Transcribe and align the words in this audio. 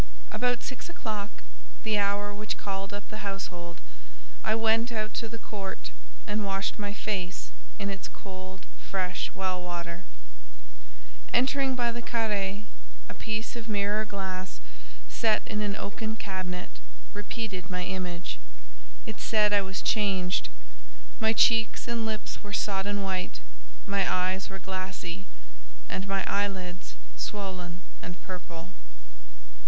About 0.31 0.63
six 0.63 0.89
o'clock, 0.89 1.29
the 1.83 1.99
hour 1.99 2.33
which 2.33 2.57
called 2.57 2.91
up 2.91 3.07
the 3.11 3.19
household, 3.19 3.79
I 4.43 4.55
went 4.55 4.91
out 4.91 5.13
to 5.21 5.29
the 5.29 5.37
court, 5.37 5.91
and 6.25 6.43
washed 6.43 6.79
my 6.79 6.91
face 6.91 7.51
in 7.77 7.91
its 7.91 8.07
cold, 8.07 8.65
fresh 8.89 9.29
well 9.35 9.61
water. 9.61 10.05
Entering 11.31 11.75
by 11.75 11.91
the 11.91 12.01
carré, 12.01 12.63
a 13.07 13.13
piece 13.13 13.55
of 13.55 13.69
mirror 13.69 14.03
glass, 14.03 14.59
set 15.07 15.43
in 15.45 15.61
an 15.61 15.75
oaken 15.75 16.15
cabinet, 16.15 16.79
repeated 17.13 17.69
my 17.69 17.83
image. 17.83 18.39
It 19.05 19.19
said 19.21 19.53
I 19.53 19.61
was 19.61 19.83
changed: 19.83 20.49
my 21.19 21.31
cheeks 21.31 21.87
and 21.87 22.07
lips 22.07 22.41
were 22.43 22.53
sodden 22.53 23.03
white, 23.03 23.39
my 23.85 24.11
eyes 24.11 24.49
were 24.49 24.57
glassy, 24.57 25.27
and 25.87 26.07
my 26.07 26.23
eyelids 26.25 26.95
swollen 27.17 27.81
and 28.01 28.19
purple. 28.23 28.71